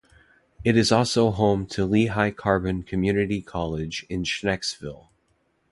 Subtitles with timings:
[0.63, 5.09] It is also home to Lehigh Carbon Community College in Schnecksville.